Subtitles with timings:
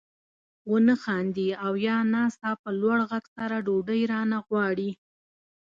[0.71, 4.89] ونه خاندي او یا ناڅاپه لوړ غږ سره ډوډۍ وانه غواړي.